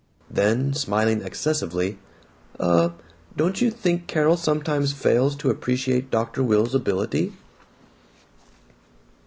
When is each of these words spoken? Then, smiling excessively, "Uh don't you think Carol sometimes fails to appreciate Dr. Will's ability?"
Then, 0.31 0.73
smiling 0.73 1.21
excessively, 1.21 1.99
"Uh 2.59 2.89
don't 3.37 3.61
you 3.61 3.69
think 3.69 4.07
Carol 4.07 4.35
sometimes 4.35 4.93
fails 4.93 5.35
to 5.35 5.51
appreciate 5.51 6.09
Dr. 6.09 6.41
Will's 6.41 6.73
ability?" 6.73 7.33